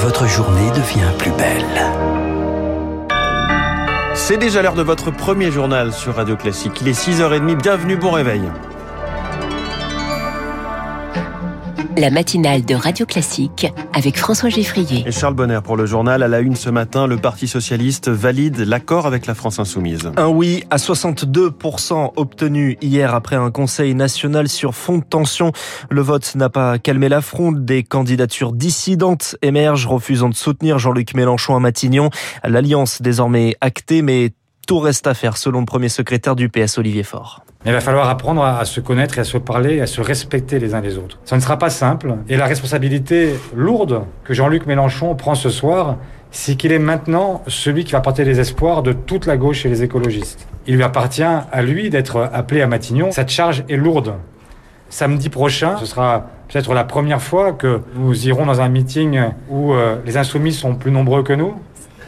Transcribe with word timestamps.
votre 0.00 0.28
journée 0.28 0.70
devient 0.70 1.10
plus 1.18 1.32
belle. 1.32 1.64
C'est 4.14 4.36
déjà 4.36 4.62
l'heure 4.62 4.74
de 4.74 4.82
votre 4.82 5.10
premier 5.10 5.50
journal 5.50 5.92
sur 5.92 6.14
Radio 6.14 6.36
Classique. 6.36 6.80
Il 6.80 6.88
est 6.88 6.92
6h30. 6.92 7.56
Bienvenue, 7.56 7.96
bon 7.96 8.12
réveil. 8.12 8.42
La 11.98 12.10
matinale 12.10 12.64
de 12.64 12.76
Radio 12.76 13.06
Classique 13.06 13.66
avec 13.92 14.18
François 14.18 14.50
Geffrier. 14.50 15.02
Et 15.04 15.10
Charles 15.10 15.34
Bonner 15.34 15.58
pour 15.64 15.76
le 15.76 15.84
journal. 15.84 16.22
À 16.22 16.28
la 16.28 16.38
une 16.38 16.54
ce 16.54 16.70
matin, 16.70 17.08
le 17.08 17.16
Parti 17.16 17.48
Socialiste 17.48 18.08
valide 18.08 18.58
l'accord 18.58 19.04
avec 19.04 19.26
la 19.26 19.34
France 19.34 19.58
Insoumise. 19.58 20.12
Un 20.16 20.28
oui 20.28 20.62
à 20.70 20.76
62% 20.76 22.12
obtenu 22.14 22.78
hier 22.80 23.16
après 23.16 23.34
un 23.34 23.50
conseil 23.50 23.96
national 23.96 24.48
sur 24.48 24.76
fond 24.76 24.98
de 24.98 25.04
tension. 25.04 25.50
Le 25.90 26.00
vote 26.00 26.36
n'a 26.36 26.48
pas 26.48 26.78
calmé 26.78 27.08
la 27.08 27.20
fronde. 27.20 27.64
Des 27.64 27.82
candidatures 27.82 28.52
dissidentes 28.52 29.34
émergent, 29.42 29.88
refusant 29.88 30.28
de 30.28 30.36
soutenir 30.36 30.78
Jean-Luc 30.78 31.14
Mélenchon 31.14 31.56
à 31.56 31.58
Matignon. 31.60 32.10
L'alliance 32.44 33.02
désormais 33.02 33.56
actée, 33.60 34.02
mais 34.02 34.30
tout 34.68 34.78
reste 34.80 35.06
à 35.06 35.14
faire 35.14 35.38
selon 35.38 35.60
le 35.60 35.64
premier 35.64 35.88
secrétaire 35.88 36.36
du 36.36 36.50
PS, 36.50 36.76
Olivier 36.76 37.02
Faure. 37.02 37.42
Il 37.64 37.72
va 37.72 37.80
falloir 37.80 38.10
apprendre 38.10 38.44
à 38.44 38.62
se 38.66 38.80
connaître 38.80 39.16
et 39.16 39.22
à 39.22 39.24
se 39.24 39.38
parler 39.38 39.80
à 39.80 39.86
se 39.86 40.02
respecter 40.02 40.58
les 40.58 40.74
uns 40.74 40.82
les 40.82 40.98
autres. 40.98 41.18
Ça 41.24 41.36
ne 41.36 41.40
sera 41.40 41.58
pas 41.58 41.70
simple. 41.70 42.16
Et 42.28 42.36
la 42.36 42.44
responsabilité 42.44 43.34
lourde 43.56 44.02
que 44.24 44.34
Jean-Luc 44.34 44.66
Mélenchon 44.66 45.14
prend 45.14 45.34
ce 45.34 45.48
soir, 45.48 45.96
c'est 46.30 46.54
qu'il 46.56 46.70
est 46.70 46.78
maintenant 46.78 47.42
celui 47.46 47.84
qui 47.84 47.92
va 47.92 48.02
porter 48.02 48.24
les 48.24 48.40
espoirs 48.40 48.82
de 48.82 48.92
toute 48.92 49.24
la 49.24 49.38
gauche 49.38 49.64
et 49.64 49.70
les 49.70 49.82
écologistes. 49.82 50.46
Il 50.66 50.76
lui 50.76 50.82
appartient 50.82 51.22
à 51.22 51.62
lui 51.62 51.88
d'être 51.88 52.28
appelé 52.30 52.60
à 52.60 52.66
Matignon. 52.66 53.10
Cette 53.10 53.30
charge 53.30 53.64
est 53.70 53.76
lourde. 53.76 54.16
Samedi 54.90 55.30
prochain, 55.30 55.78
ce 55.78 55.86
sera 55.86 56.26
peut-être 56.46 56.74
la 56.74 56.84
première 56.84 57.22
fois 57.22 57.54
que 57.54 57.80
nous 57.94 58.28
irons 58.28 58.44
dans 58.44 58.60
un 58.60 58.68
meeting 58.68 59.18
où 59.48 59.72
euh, 59.72 59.96
les 60.04 60.18
insoumis 60.18 60.52
sont 60.52 60.74
plus 60.74 60.90
nombreux 60.90 61.22
que 61.22 61.32
nous, 61.32 61.54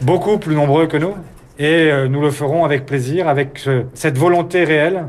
beaucoup 0.02 0.36
plus 0.36 0.55
nombreux 0.55 0.86
que 0.86 0.98
nous, 0.98 1.14
et 1.61 1.92
euh, 1.92 2.08
nous 2.08 2.22
le 2.22 2.30
ferons 2.30 2.64
avec 2.64 2.86
plaisir, 2.86 3.28
avec 3.28 3.69
cette 3.94 4.16
volonté 4.16 4.64
réelle 4.64 5.05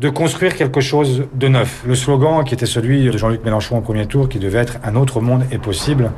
de 0.00 0.08
construire 0.08 0.56
quelque 0.56 0.80
chose 0.80 1.28
de 1.34 1.48
neuf. 1.48 1.84
Le 1.86 1.94
slogan 1.94 2.42
qui 2.44 2.52
était 2.52 2.66
celui 2.66 3.04
de 3.04 3.16
Jean-Luc 3.16 3.44
Mélenchon 3.44 3.78
au 3.78 3.80
premier 3.80 4.06
tour, 4.06 4.28
qui 4.28 4.40
devait 4.40 4.58
être 4.58 4.78
un 4.82 4.96
autre 4.96 5.20
monde 5.20 5.44
est 5.52 5.58
possible, 5.58 6.10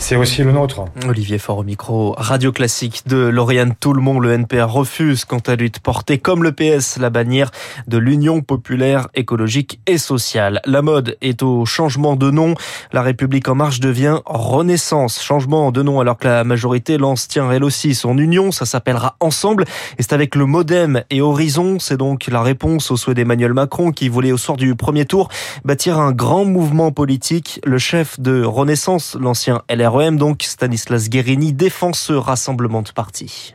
c'est 0.00 0.16
aussi 0.16 0.42
le 0.42 0.50
nôtre. 0.50 0.86
Olivier 1.06 1.38
Faure 1.38 1.58
au 1.58 1.62
micro, 1.62 2.14
radio 2.16 2.52
classique 2.52 3.02
de 3.06 3.16
Lauriane 3.16 3.74
monde, 3.86 4.22
le 4.22 4.32
NPR 4.32 4.68
refuse 4.68 5.24
quant 5.24 5.42
à 5.46 5.56
lui 5.56 5.70
de 5.70 5.78
porter 5.78 6.18
comme 6.18 6.42
le 6.42 6.52
PS 6.52 6.96
la 6.98 7.10
bannière 7.10 7.50
de 7.86 7.98
l'Union 7.98 8.40
populaire 8.40 9.08
écologique 9.14 9.78
et 9.86 9.98
sociale. 9.98 10.60
La 10.64 10.80
mode 10.80 11.16
est 11.20 11.42
au 11.42 11.66
changement 11.66 12.16
de 12.16 12.30
nom. 12.30 12.54
La 12.92 13.02
République 13.02 13.48
en 13.48 13.54
marche 13.54 13.80
devient 13.80 14.20
Renaissance. 14.24 15.22
Changement 15.22 15.70
de 15.70 15.82
nom 15.82 16.00
alors 16.00 16.16
que 16.16 16.26
la 16.26 16.44
majorité 16.44 16.96
lance 16.96 17.28
tient 17.28 17.50
elle 17.50 17.62
aussi 17.62 17.94
son 17.94 18.16
union. 18.16 18.52
Ça 18.52 18.64
s'appellera 18.64 19.16
Ensemble. 19.20 19.64
Et 19.98 20.02
c'est 20.02 20.14
avec 20.14 20.34
le 20.34 20.46
Modem 20.46 21.02
et 21.10 21.20
Horizon. 21.20 21.78
C'est 21.78 21.98
donc 21.98 22.26
la 22.28 22.42
réponse 22.42 22.90
au 22.90 22.96
souhait 22.96 23.14
d'Emmanuel 23.14 23.52
Macron 23.52 23.92
qui 23.92 24.08
voulait 24.08 24.32
au 24.32 24.38
soir 24.38 24.56
du 24.56 24.74
premier 24.74 25.04
tour 25.04 25.28
bâtir 25.64 25.98
un 25.98 26.12
grand 26.12 26.44
mouvement 26.44 26.90
politique. 26.90 27.60
Le 27.64 27.78
chef 27.78 28.18
de 28.18 28.42
Renaissance, 28.42 29.16
l'ancien 29.20 29.62
LR 29.68 29.89
REM, 29.90 30.16
donc 30.16 30.42
Stanislas 30.42 31.08
Guérini, 31.08 31.52
défend 31.52 31.92
ce 31.92 32.12
rassemblement 32.12 32.82
de 32.82 32.90
partis. 32.90 33.54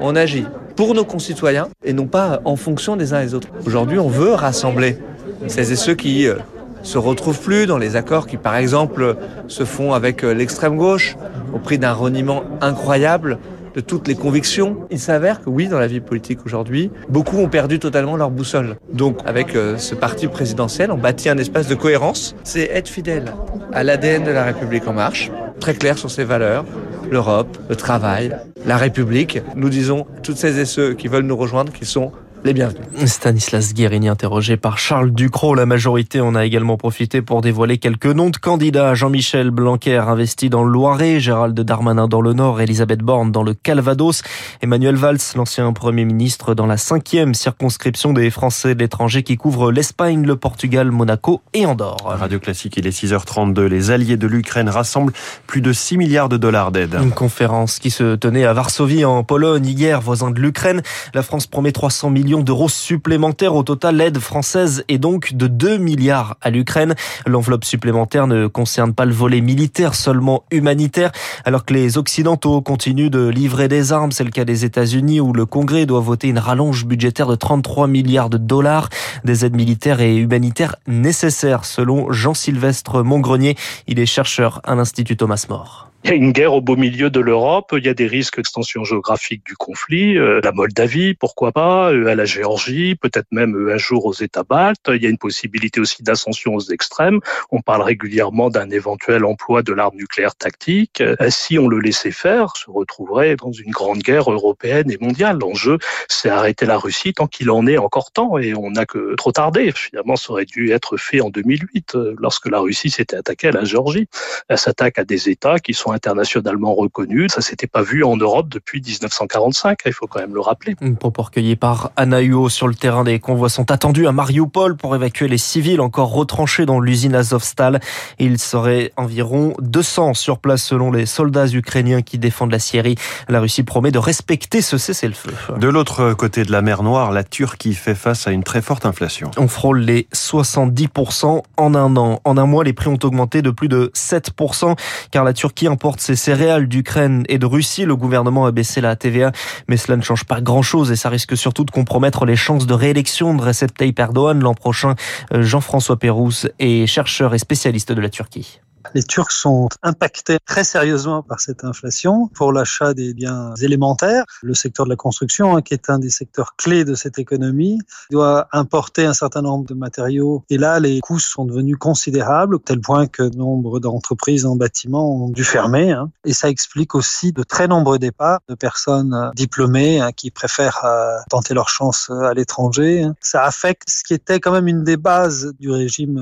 On 0.00 0.16
agit 0.16 0.44
pour 0.76 0.94
nos 0.94 1.04
concitoyens 1.04 1.68
et 1.84 1.92
non 1.92 2.06
pas 2.06 2.40
en 2.44 2.56
fonction 2.56 2.96
des 2.96 3.12
uns 3.12 3.20
et 3.20 3.26
des 3.26 3.34
autres. 3.34 3.48
Aujourd'hui, 3.66 3.98
on 3.98 4.08
veut 4.08 4.32
rassembler 4.32 4.98
celles 5.46 5.70
et 5.70 5.76
ceux 5.76 5.94
qui 5.94 6.26
euh, 6.26 6.36
se 6.82 6.98
retrouvent 6.98 7.40
plus 7.40 7.66
dans 7.66 7.78
les 7.78 7.96
accords 7.96 8.26
qui, 8.26 8.36
par 8.36 8.56
exemple, 8.56 9.16
se 9.46 9.64
font 9.64 9.92
avec 9.92 10.24
euh, 10.24 10.34
l'extrême 10.34 10.76
gauche 10.76 11.16
au 11.54 11.58
prix 11.58 11.78
d'un 11.78 11.92
reniement 11.92 12.44
incroyable 12.60 13.38
de 13.74 13.80
toutes 13.80 14.06
les 14.06 14.14
convictions. 14.14 14.86
Il 14.90 15.00
s'avère 15.00 15.40
que 15.42 15.50
oui, 15.50 15.68
dans 15.68 15.78
la 15.78 15.86
vie 15.86 16.00
politique 16.00 16.40
aujourd'hui, 16.46 16.90
beaucoup 17.08 17.38
ont 17.38 17.48
perdu 17.48 17.78
totalement 17.78 18.16
leur 18.16 18.30
boussole. 18.30 18.76
Donc, 18.92 19.18
avec 19.26 19.54
euh, 19.54 19.76
ce 19.78 19.94
parti 19.94 20.28
présidentiel, 20.28 20.90
on 20.90 20.98
bâtit 20.98 21.28
un 21.28 21.38
espace 21.38 21.66
de 21.66 21.74
cohérence. 21.74 22.36
C'est 22.44 22.70
être 22.72 22.88
fidèle 22.88 23.32
à 23.72 23.82
l'ADN 23.82 24.24
de 24.24 24.30
la 24.30 24.44
République 24.44 24.86
en 24.86 24.92
marche, 24.92 25.30
très 25.60 25.74
clair 25.74 25.98
sur 25.98 26.10
ses 26.10 26.24
valeurs, 26.24 26.64
l'Europe, 27.10 27.56
le 27.68 27.76
travail, 27.76 28.36
la 28.66 28.76
République. 28.76 29.40
Nous 29.56 29.68
disons 29.68 30.06
toutes 30.22 30.36
celles 30.36 30.58
et 30.58 30.64
ceux 30.64 30.94
qui 30.94 31.08
veulent 31.08 31.24
nous 31.24 31.36
rejoindre 31.36 31.72
qu'ils 31.72 31.86
sont 31.86 32.12
les 32.44 32.52
bienvenus. 32.52 32.82
Stanislas 33.06 33.72
Guérini 33.72 34.08
interrogé 34.08 34.58
par 34.58 34.76
Charles 34.76 35.10
Ducrot. 35.10 35.54
La 35.54 35.64
majorité 35.64 36.20
en 36.20 36.34
a 36.34 36.44
également 36.44 36.76
profité 36.76 37.22
pour 37.22 37.40
dévoiler 37.40 37.78
quelques 37.78 38.06
noms 38.06 38.28
de 38.28 38.36
candidats. 38.36 38.94
Jean-Michel 38.94 39.50
Blanquer 39.50 39.96
investi 39.96 40.50
dans 40.50 40.62
le 40.62 40.70
Loiret, 40.70 41.20
Gérald 41.20 41.58
Darmanin 41.58 42.06
dans 42.06 42.20
le 42.20 42.34
Nord, 42.34 42.60
Elisabeth 42.60 43.00
Borne 43.00 43.32
dans 43.32 43.42
le 43.42 43.54
Calvados, 43.54 44.22
Emmanuel 44.60 44.96
Valls, 44.96 45.18
l'ancien 45.36 45.72
Premier 45.72 46.04
ministre 46.04 46.54
dans 46.54 46.66
la 46.66 46.76
cinquième 46.76 47.32
circonscription 47.32 48.12
des 48.12 48.30
Français 48.30 48.74
de 48.74 48.80
l'étranger 48.80 49.22
qui 49.22 49.38
couvre 49.38 49.72
l'Espagne, 49.72 50.26
le 50.26 50.36
Portugal, 50.36 50.90
Monaco 50.90 51.40
et 51.54 51.64
Andorre. 51.64 52.04
Radio 52.04 52.38
Classique, 52.38 52.76
il 52.76 52.86
est 52.86 53.02
6h32. 53.02 53.62
Les 53.62 53.90
alliés 53.90 54.18
de 54.18 54.26
l'Ukraine 54.26 54.68
rassemblent 54.68 55.14
plus 55.46 55.62
de 55.62 55.72
6 55.72 55.96
milliards 55.96 56.28
de 56.28 56.36
dollars 56.36 56.72
d'aide. 56.72 56.98
Une 57.02 57.10
conférence 57.10 57.78
qui 57.78 57.90
se 57.90 58.16
tenait 58.16 58.44
à 58.44 58.52
Varsovie 58.52 59.06
en 59.06 59.24
Pologne 59.24 59.66
hier, 59.66 60.02
voisin 60.02 60.30
de 60.30 60.40
l'Ukraine. 60.40 60.82
La 61.14 61.22
France 61.22 61.46
promet 61.46 61.72
300 61.72 62.10
millions 62.10 62.33
d'euros 62.42 62.68
supplémentaires. 62.68 63.54
Au 63.54 63.62
total, 63.62 63.96
l'aide 63.96 64.18
française 64.18 64.84
est 64.88 64.98
donc 64.98 65.34
de 65.34 65.46
2 65.46 65.78
milliards 65.78 66.36
à 66.40 66.50
l'Ukraine. 66.50 66.94
L'enveloppe 67.26 67.64
supplémentaire 67.64 68.26
ne 68.26 68.46
concerne 68.46 68.94
pas 68.94 69.04
le 69.04 69.12
volet 69.12 69.40
militaire, 69.40 69.94
seulement 69.94 70.44
humanitaire, 70.50 71.12
alors 71.44 71.64
que 71.64 71.74
les 71.74 71.98
Occidentaux 71.98 72.60
continuent 72.60 73.10
de 73.10 73.28
livrer 73.28 73.68
des 73.68 73.92
armes. 73.92 74.12
C'est 74.12 74.24
le 74.24 74.30
cas 74.30 74.44
des 74.44 74.64
États-Unis 74.64 75.20
où 75.20 75.32
le 75.32 75.46
Congrès 75.46 75.86
doit 75.86 76.00
voter 76.00 76.28
une 76.28 76.38
rallonge 76.38 76.84
budgétaire 76.84 77.26
de 77.26 77.36
33 77.36 77.86
milliards 77.86 78.30
de 78.30 78.38
dollars. 78.38 78.88
Des 79.24 79.44
aides 79.44 79.56
militaires 79.56 80.00
et 80.00 80.16
humanitaires 80.16 80.76
nécessaires, 80.86 81.64
selon 81.64 82.12
Jean-Sylvestre 82.12 83.02
Montgrenier. 83.02 83.56
Il 83.86 83.98
est 83.98 84.06
chercheur 84.06 84.60
à 84.64 84.74
l'Institut 84.74 85.16
Thomas 85.16 85.46
More. 85.48 85.93
Il 86.04 86.10
y 86.10 86.12
a 86.12 86.16
une 86.16 86.32
guerre 86.32 86.52
au 86.52 86.60
beau 86.60 86.76
milieu 86.76 87.08
de 87.08 87.18
l'Europe, 87.18 87.74
il 87.78 87.86
y 87.86 87.88
a 87.88 87.94
des 87.94 88.06
risques 88.06 88.36
d'extension 88.36 88.84
géographique 88.84 89.42
du 89.46 89.56
conflit, 89.56 90.18
euh, 90.18 90.38
la 90.44 90.52
Moldavie, 90.52 91.14
pourquoi 91.14 91.50
pas, 91.50 91.94
euh, 91.94 92.08
à 92.08 92.14
la 92.14 92.26
Géorgie, 92.26 92.94
peut-être 92.94 93.28
même 93.30 93.56
euh, 93.56 93.72
un 93.72 93.78
jour 93.78 94.04
aux 94.04 94.12
États 94.12 94.42
baltes. 94.42 94.90
Il 94.92 95.02
y 95.02 95.06
a 95.06 95.08
une 95.08 95.16
possibilité 95.16 95.80
aussi 95.80 96.02
d'ascension 96.02 96.56
aux 96.56 96.60
extrêmes. 96.60 97.20
On 97.50 97.62
parle 97.62 97.80
régulièrement 97.80 98.50
d'un 98.50 98.68
éventuel 98.68 99.24
emploi 99.24 99.62
de 99.62 99.72
l'arme 99.72 99.96
nucléaire 99.96 100.34
tactique. 100.34 101.02
Si 101.30 101.58
on 101.58 101.68
le 101.68 101.78
laissait 101.78 102.10
faire, 102.10 102.52
on 102.54 102.58
se 102.58 102.70
retrouverait 102.70 103.36
dans 103.36 103.52
une 103.52 103.70
grande 103.70 104.00
guerre 104.00 104.30
européenne 104.30 104.90
et 104.90 104.98
mondiale. 105.00 105.38
L'enjeu, 105.40 105.78
c'est 106.08 106.28
arrêter 106.28 106.66
la 106.66 106.76
Russie 106.76 107.14
tant 107.14 107.28
qu'il 107.28 107.50
en 107.50 107.66
est 107.66 107.78
encore 107.78 108.10
temps 108.12 108.36
et 108.36 108.54
on 108.54 108.72
n'a 108.72 108.84
que 108.84 109.14
trop 109.14 109.32
tardé. 109.32 109.72
Finalement, 109.72 110.16
ça 110.16 110.32
aurait 110.32 110.44
dû 110.44 110.70
être 110.70 110.98
fait 110.98 111.22
en 111.22 111.30
2008 111.30 111.96
lorsque 112.18 112.50
la 112.50 112.60
Russie 112.60 112.90
s'était 112.90 113.16
attaquée 113.16 113.48
à 113.48 113.52
la 113.52 113.64
Géorgie. 113.64 114.06
Elle 114.50 114.58
s'attaque 114.58 114.98
à 114.98 115.04
des 115.04 115.30
États 115.30 115.58
qui 115.58 115.72
sont 115.72 115.93
internationalement 115.94 116.74
reconnu. 116.74 117.28
Ça 117.28 117.40
s'était 117.40 117.66
pas 117.66 117.82
vu 117.82 118.04
en 118.04 118.16
Europe 118.16 118.48
depuis 118.48 118.80
1945, 118.80 119.78
il 119.86 119.92
faut 119.92 120.06
quand 120.06 120.20
même 120.20 120.34
le 120.34 120.40
rappeler. 120.40 120.76
Une 120.80 120.96
propos 120.96 121.22
recueilli 121.22 121.56
par 121.56 121.90
Anna 121.96 122.20
Huo 122.20 122.48
sur 122.48 122.68
le 122.68 122.74
terrain. 122.74 123.04
Des 123.04 123.18
convois 123.18 123.48
sont 123.48 123.70
attendus 123.70 124.06
à 124.06 124.12
Mariupol 124.12 124.76
pour 124.76 124.94
évacuer 124.94 125.28
les 125.28 125.38
civils 125.38 125.80
encore 125.80 126.12
retranchés 126.12 126.66
dans 126.66 126.80
l'usine 126.80 127.14
Azovstal. 127.14 127.80
Il 128.18 128.38
serait 128.38 128.92
environ 128.96 129.54
200 129.60 130.14
sur 130.14 130.38
place 130.38 130.62
selon 130.62 130.90
les 130.90 131.06
soldats 131.06 131.46
ukrainiens 131.46 132.02
qui 132.02 132.18
défendent 132.18 132.52
la 132.52 132.58
Syrie. 132.58 132.96
La 133.28 133.40
Russie 133.40 133.62
promet 133.62 133.90
de 133.90 133.98
respecter 133.98 134.60
ce 134.60 134.78
cessez-le-feu. 134.78 135.32
De 135.58 135.68
l'autre 135.68 136.12
côté 136.14 136.44
de 136.44 136.52
la 136.52 136.62
mer 136.62 136.82
Noire, 136.82 137.12
la 137.12 137.24
Turquie 137.24 137.74
fait 137.74 137.94
face 137.94 138.26
à 138.26 138.32
une 138.32 138.42
très 138.42 138.62
forte 138.62 138.86
inflation. 138.86 139.30
On 139.36 139.48
frôle 139.48 139.80
les 139.80 140.08
70% 140.14 141.42
en 141.56 141.74
un 141.74 141.96
an. 141.96 142.20
En 142.24 142.36
un 142.36 142.46
mois, 142.46 142.64
les 142.64 142.72
prix 142.72 142.88
ont 142.88 142.98
augmenté 143.02 143.42
de 143.42 143.50
plus 143.50 143.68
de 143.68 143.90
7% 143.94 144.76
car 145.10 145.24
la 145.24 145.32
Turquie 145.32 145.66
importe 145.66 145.83
importe 145.84 146.00
ses 146.00 146.16
céréales 146.16 146.66
d'Ukraine 146.66 147.24
et 147.28 147.36
de 147.36 147.44
Russie. 147.44 147.84
Le 147.84 147.94
gouvernement 147.94 148.46
a 148.46 148.52
baissé 148.52 148.80
la 148.80 148.96
TVA, 148.96 149.32
mais 149.68 149.76
cela 149.76 149.98
ne 149.98 150.02
change 150.02 150.24
pas 150.24 150.40
grand-chose 150.40 150.90
et 150.90 150.96
ça 150.96 151.10
risque 151.10 151.36
surtout 151.36 151.64
de 151.64 151.70
compromettre 151.70 152.24
les 152.24 152.36
chances 152.36 152.66
de 152.66 152.72
réélection 152.72 153.34
de 153.34 153.42
Recep 153.42 153.76
Tayyip 153.76 153.98
Erdogan 153.98 154.40
l'an 154.40 154.54
prochain. 154.54 154.94
Euh, 155.34 155.42
Jean-François 155.42 155.98
Pérouse 155.98 156.50
est 156.58 156.86
chercheur 156.86 157.34
et 157.34 157.38
spécialiste 157.38 157.92
de 157.92 158.00
la 158.00 158.08
Turquie. 158.08 158.60
Les 158.94 159.02
Turcs 159.02 159.32
sont 159.32 159.68
impactés 159.82 160.38
très 160.46 160.62
sérieusement 160.62 161.22
par 161.22 161.40
cette 161.40 161.64
inflation 161.64 162.28
pour 162.28 162.52
l'achat 162.52 162.94
des 162.94 163.12
biens 163.12 163.52
élémentaires. 163.60 164.24
Le 164.40 164.54
secteur 164.54 164.86
de 164.86 164.90
la 164.90 164.96
construction, 164.96 165.56
hein, 165.56 165.62
qui 165.62 165.74
est 165.74 165.90
un 165.90 165.98
des 165.98 166.10
secteurs 166.10 166.54
clés 166.56 166.84
de 166.84 166.94
cette 166.94 167.18
économie, 167.18 167.80
doit 168.12 168.46
importer 168.52 169.04
un 169.04 169.12
certain 169.12 169.42
nombre 169.42 169.66
de 169.66 169.74
matériaux. 169.74 170.44
Et 170.48 170.58
là, 170.58 170.78
les 170.78 171.00
coûts 171.00 171.18
sont 171.18 171.44
devenus 171.44 171.76
considérables, 171.76 172.60
tel 172.60 172.80
point 172.80 173.08
que 173.08 173.24
nombre 173.36 173.80
d'entreprises 173.80 174.46
en 174.46 174.54
bâtiment 174.54 175.24
ont 175.24 175.28
dû 175.28 175.42
fermer. 175.42 175.90
Hein. 175.90 176.10
Et 176.24 176.32
ça 176.32 176.48
explique 176.48 176.94
aussi 176.94 177.32
de 177.32 177.42
très 177.42 177.66
nombreux 177.66 177.98
départs 177.98 178.40
de 178.48 178.54
personnes 178.54 179.14
euh, 179.14 179.30
diplômées 179.34 180.00
hein, 180.00 180.12
qui 180.12 180.30
préfèrent 180.30 180.84
euh, 180.84 181.16
tenter 181.30 181.54
leur 181.54 181.68
chance 181.68 182.08
euh, 182.10 182.22
à 182.22 182.34
l'étranger. 182.34 183.06
Ça 183.20 183.42
affecte 183.42 183.90
ce 183.90 184.04
qui 184.04 184.14
était 184.14 184.38
quand 184.38 184.52
même 184.52 184.68
une 184.68 184.84
des 184.84 184.96
bases 184.96 185.52
du 185.58 185.70
régime 185.70 186.20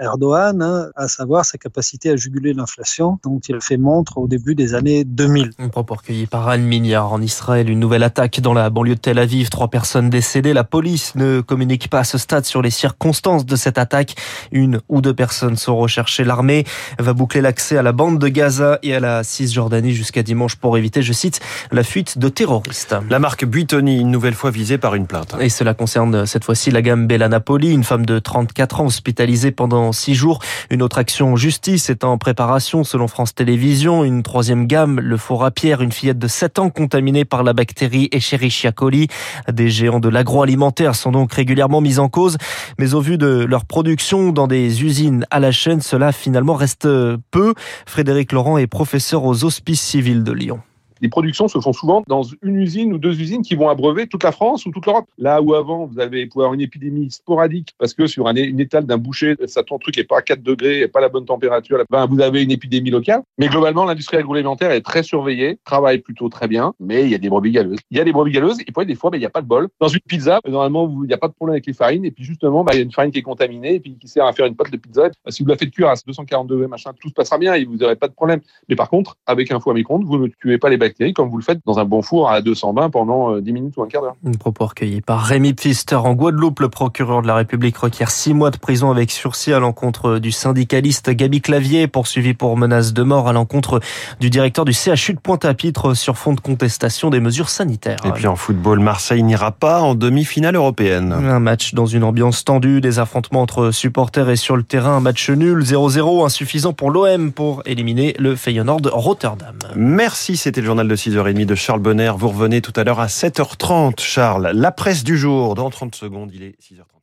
Erdogan, 0.00 0.90
à 0.94 1.08
savoir 1.08 1.44
sa 1.44 1.58
capacité 1.58 2.05
capacité 2.06 2.10
à 2.10 2.16
juguler 2.16 2.52
l'inflation 2.52 3.18
dont 3.24 3.40
il 3.48 3.56
a 3.56 3.60
fait 3.60 3.76
montre 3.76 4.18
au 4.18 4.28
début 4.28 4.54
des 4.54 4.74
années 4.74 5.04
2000. 5.04 5.50
Un 5.58 5.68
propos 5.68 5.94
recueilli 5.94 6.26
par 6.26 6.48
Anne 6.48 6.62
Mignard 6.62 7.12
en 7.12 7.20
Israël. 7.20 7.70
Une 7.70 7.80
nouvelle 7.80 8.02
attaque 8.02 8.40
dans 8.40 8.54
la 8.54 8.70
banlieue 8.70 8.94
de 8.94 9.00
Tel 9.00 9.18
Aviv. 9.18 9.50
Trois 9.50 9.68
personnes 9.68 10.10
décédées. 10.10 10.52
La 10.52 10.64
police 10.64 11.14
ne 11.14 11.40
communique 11.40 11.88
pas 11.88 12.00
à 12.00 12.04
ce 12.04 12.18
stade 12.18 12.44
sur 12.44 12.62
les 12.62 12.70
circonstances 12.70 13.46
de 13.46 13.56
cette 13.56 13.78
attaque. 13.78 14.14
Une 14.52 14.80
ou 14.88 15.00
deux 15.00 15.14
personnes 15.14 15.56
sont 15.56 15.76
recherchées. 15.76 16.24
L'armée 16.24 16.64
va 16.98 17.12
boucler 17.12 17.40
l'accès 17.40 17.76
à 17.76 17.82
la 17.82 17.92
bande 17.92 18.18
de 18.18 18.28
Gaza 18.28 18.78
et 18.82 18.94
à 18.94 19.00
la 19.00 19.24
Cisjordanie 19.24 19.92
jusqu'à 19.92 20.22
dimanche 20.22 20.56
pour 20.56 20.76
éviter, 20.76 21.02
je 21.02 21.12
cite, 21.12 21.40
la 21.72 21.82
fuite 21.82 22.18
de 22.18 22.28
terroristes. 22.28 22.94
La 23.10 23.18
marque 23.18 23.44
Buitoni, 23.44 24.00
une 24.00 24.10
nouvelle 24.10 24.34
fois 24.34 24.50
visée 24.50 24.78
par 24.78 24.94
une 24.94 25.06
plainte. 25.06 25.34
Et 25.40 25.48
cela 25.48 25.74
concerne 25.74 26.26
cette 26.26 26.44
fois-ci 26.44 26.70
la 26.70 26.82
gamme 26.82 27.06
Bella 27.06 27.28
Napoli, 27.28 27.70
une 27.70 27.84
femme 27.84 28.06
de 28.06 28.18
34 28.18 28.80
ans 28.80 28.86
hospitalisée 28.86 29.50
pendant 29.50 29.92
six 29.92 30.14
jours. 30.14 30.40
Une 30.70 30.82
autre 30.82 30.98
action 30.98 31.32
en 31.32 31.36
justice 31.36 31.90
est 31.90 31.95
en 32.04 32.18
préparation 32.18 32.84
selon 32.84 33.08
France 33.08 33.34
Télévisions. 33.34 34.04
Une 34.04 34.22
troisième 34.22 34.66
gamme, 34.66 35.00
le 35.00 35.16
four 35.16 35.44
à 35.44 35.50
pierre, 35.50 35.82
une 35.82 35.92
fillette 35.92 36.18
de 36.18 36.28
7 36.28 36.58
ans 36.58 36.70
contaminée 36.70 37.24
par 37.24 37.42
la 37.42 37.52
bactérie 37.52 38.08
Escherichia 38.12 38.72
coli. 38.72 39.08
Des 39.50 39.68
géants 39.68 40.00
de 40.00 40.08
l'agroalimentaire 40.08 40.94
sont 40.94 41.12
donc 41.12 41.32
régulièrement 41.32 41.80
mis 41.80 41.98
en 41.98 42.08
cause. 42.08 42.36
Mais 42.78 42.94
au 42.94 43.00
vu 43.00 43.18
de 43.18 43.44
leur 43.48 43.64
production 43.64 44.32
dans 44.32 44.46
des 44.46 44.84
usines 44.84 45.26
à 45.30 45.40
la 45.40 45.52
chaîne, 45.52 45.80
cela 45.80 46.12
finalement 46.12 46.54
reste 46.54 46.88
peu. 47.30 47.54
Frédéric 47.86 48.32
Laurent 48.32 48.58
est 48.58 48.66
professeur 48.66 49.24
aux 49.24 49.44
hospices 49.44 49.82
civils 49.82 50.24
de 50.24 50.32
Lyon 50.32 50.60
les 51.00 51.08
productions 51.08 51.48
se 51.48 51.60
font 51.60 51.72
souvent 51.72 52.02
dans 52.06 52.22
une 52.42 52.56
usine 52.56 52.92
ou 52.92 52.98
deux 52.98 53.20
usines 53.20 53.42
qui 53.42 53.54
vont 53.54 53.68
abreuver 53.68 54.06
toute 54.06 54.22
la 54.22 54.32
France 54.32 54.66
ou 54.66 54.70
toute 54.70 54.86
l'Europe. 54.86 55.06
Là 55.18 55.42
où 55.42 55.54
avant, 55.54 55.86
vous 55.86 56.00
avez 56.00 56.26
pouvoir 56.26 56.54
une 56.54 56.60
épidémie 56.60 57.10
sporadique 57.10 57.74
parce 57.78 57.94
que 57.94 58.06
sur 58.06 58.28
un, 58.28 58.34
une 58.34 58.60
étale 58.60 58.86
d'un 58.86 58.98
boucher, 58.98 59.36
ça 59.46 59.62
ton 59.62 59.78
truc 59.78 59.98
est 59.98 60.04
pas 60.04 60.18
à 60.18 60.22
4 60.22 60.42
degrés, 60.42 60.80
et 60.80 60.88
pas 60.88 61.00
la 61.00 61.08
bonne 61.08 61.24
température, 61.24 61.82
ben, 61.90 62.06
vous 62.06 62.20
avez 62.20 62.42
une 62.42 62.50
épidémie 62.50 62.90
locale. 62.90 63.22
Mais 63.38 63.48
globalement, 63.48 63.84
l'industrie 63.84 64.16
agroalimentaire 64.16 64.70
est 64.70 64.80
très 64.80 65.02
surveillée, 65.02 65.58
travaille 65.64 65.98
plutôt 65.98 66.28
très 66.28 66.48
bien, 66.48 66.74
mais 66.80 67.04
il 67.04 67.10
y 67.10 67.14
a 67.14 67.18
des 67.18 67.28
brebis 67.28 67.50
galeuses. 67.50 67.78
Il 67.90 67.98
y 67.98 68.00
a 68.00 68.04
des 68.04 68.12
brebis 68.12 68.32
galeuses 68.32 68.60
et 68.60 68.72
puis 68.72 68.86
des 68.86 68.94
fois, 68.94 69.10
ben, 69.10 69.18
il 69.18 69.20
n'y 69.20 69.26
a 69.26 69.30
pas 69.30 69.42
de 69.42 69.46
bol. 69.46 69.68
Dans 69.80 69.88
une 69.88 70.00
pizza, 70.00 70.40
normalement, 70.46 70.88
il 71.02 71.08
n'y 71.08 71.14
a 71.14 71.18
pas 71.18 71.28
de 71.28 71.34
problème 71.34 71.54
avec 71.54 71.66
les 71.66 71.72
farines 71.72 72.04
et 72.04 72.10
puis 72.10 72.24
justement, 72.24 72.64
ben, 72.64 72.72
il 72.74 72.76
y 72.76 72.80
a 72.80 72.84
une 72.84 72.92
farine 72.92 73.10
qui 73.10 73.18
est 73.18 73.22
contaminée 73.22 73.74
et 73.74 73.80
puis 73.80 73.96
qui 73.98 74.08
sert 74.08 74.24
à 74.24 74.32
faire 74.32 74.46
une 74.46 74.56
pâte 74.56 74.70
de 74.70 74.76
pizza. 74.76 75.10
si 75.28 75.42
vous 75.42 75.48
la 75.48 75.56
faites 75.56 75.70
cuire 75.70 75.88
à 75.88 75.94
240 76.06 76.46
degrés, 76.46 76.66
tout 77.00 77.08
se 77.08 77.14
passera 77.14 77.38
bien 77.38 77.54
et 77.54 77.64
vous 77.64 77.76
n'aurez 77.76 77.96
pas 77.96 78.08
de 78.08 78.14
problème. 78.14 78.40
Mais 78.68 78.76
par 78.76 78.88
contre, 78.88 79.16
avec 79.26 79.50
un 79.50 79.60
four 79.60 79.72
à 79.72 79.74
micro 79.74 79.98
vous 79.98 80.18
ne 80.18 80.28
tuez 80.28 80.58
pas 80.58 80.68
les 80.68 80.76
bactéries 80.86 81.14
comme 81.14 81.28
vous 81.28 81.38
le 81.38 81.42
faites 81.42 81.58
dans 81.66 81.78
un 81.78 81.84
bon 81.84 82.02
four 82.02 82.30
à 82.30 82.40
220 82.40 82.90
pendant 82.90 83.38
10 83.38 83.50
euh, 83.50 83.52
minutes 83.52 83.74
ou 83.76 83.82
un 83.82 83.88
quart 83.88 84.02
d'heure. 84.02 84.16
Une 84.24 84.36
propos 84.36 84.66
recueilli 84.66 85.00
par 85.00 85.22
Rémi 85.22 85.52
Pfister. 85.54 85.96
En 85.96 86.14
Guadeloupe, 86.14 86.60
le 86.60 86.68
procureur 86.68 87.22
de 87.22 87.26
la 87.26 87.34
République 87.34 87.76
requiert 87.76 88.10
6 88.10 88.34
mois 88.34 88.50
de 88.50 88.58
prison 88.58 88.90
avec 88.90 89.10
sursis 89.10 89.52
à 89.52 89.58
l'encontre 89.58 90.18
du 90.18 90.30
syndicaliste 90.30 91.10
Gabi 91.10 91.40
Clavier, 91.40 91.88
poursuivi 91.88 92.34
pour 92.34 92.56
menace 92.56 92.92
de 92.92 93.02
mort 93.02 93.28
à 93.28 93.32
l'encontre 93.32 93.80
du 94.20 94.30
directeur 94.30 94.64
du 94.64 94.72
CHU 94.72 95.14
de 95.14 95.20
Pointe-à-Pitre 95.20 95.94
sur 95.94 96.16
fond 96.16 96.34
de 96.34 96.40
contestation 96.40 97.10
des 97.10 97.20
mesures 97.20 97.48
sanitaires. 97.48 97.98
Et 98.04 98.10
puis 98.10 98.26
en 98.26 98.36
football, 98.36 98.80
Marseille 98.80 99.22
n'ira 99.22 99.52
pas 99.52 99.80
en 99.80 99.94
demi-finale 99.94 100.54
européenne. 100.54 101.12
Un 101.12 101.40
match 101.40 101.74
dans 101.74 101.86
une 101.86 102.04
ambiance 102.04 102.44
tendue, 102.44 102.80
des 102.80 102.98
affrontements 102.98 103.42
entre 103.42 103.70
supporters 103.70 104.30
et 104.30 104.36
sur 104.36 104.56
le 104.56 104.62
terrain, 104.62 104.96
un 104.96 105.00
match 105.00 105.30
nul, 105.30 105.62
0-0, 105.62 106.24
insuffisant 106.24 106.72
pour 106.72 106.90
l'OM 106.90 107.32
pour 107.32 107.62
éliminer 107.66 108.14
le 108.18 108.36
Feyenoord 108.36 108.88
Rotterdam. 108.92 109.56
Merci, 109.74 110.36
c'était 110.36 110.60
le 110.60 110.68
journal 110.76 110.88
de 110.88 110.96
6h30 110.96 111.46
de 111.46 111.54
Charles 111.54 111.80
Bonner. 111.80 112.12
Vous 112.18 112.28
revenez 112.28 112.60
tout 112.60 112.72
à 112.76 112.84
l'heure 112.84 113.00
à 113.00 113.06
7h30, 113.06 113.98
Charles. 113.98 114.50
La 114.52 114.72
presse 114.72 115.04
du 115.04 115.16
jour, 115.16 115.54
dans 115.54 115.70
30 115.70 115.94
secondes, 115.94 116.30
il 116.34 116.42
est 116.42 116.54
6h30. 116.60 116.95